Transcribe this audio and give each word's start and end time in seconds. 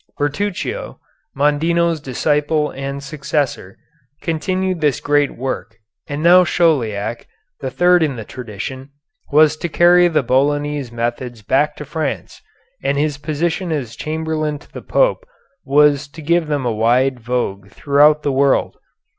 Bertruccio, 0.17 0.97
Mondino's 1.37 1.99
disciple 2.01 2.71
and 2.71 3.03
successor, 3.03 3.77
continued 4.23 4.81
this 4.81 4.99
great 4.99 5.37
work, 5.37 5.77
and 6.07 6.23
now 6.23 6.43
Chauliac, 6.43 7.27
the 7.59 7.69
third 7.69 8.01
in 8.01 8.15
the 8.15 8.25
tradition, 8.25 8.89
was 9.31 9.55
to 9.57 9.69
carry 9.69 10.07
the 10.07 10.23
Bolognese 10.23 10.91
methods 10.91 11.43
back 11.43 11.75
to 11.75 11.85
France, 11.85 12.41
and 12.83 12.97
his 12.97 13.19
position 13.19 13.71
as 13.71 13.95
chamberlain 13.95 14.57
to 14.57 14.71
the 14.73 14.81
Pope 14.81 15.23
was 15.65 16.07
to 16.07 16.23
give 16.23 16.47
them 16.47 16.65
a 16.65 16.71
wide 16.71 17.19
vogue 17.19 17.69
throughout 17.69 18.23
the 18.23 18.31
world. 18.33 18.77